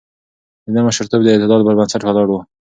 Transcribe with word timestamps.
د 0.65 0.67
ده 0.75 0.81
مشرتوب 0.87 1.21
د 1.23 1.27
اعتدال 1.33 1.61
پر 1.65 1.73
بنسټ 1.79 2.01
ولاړ 2.03 2.27
و. 2.29 2.33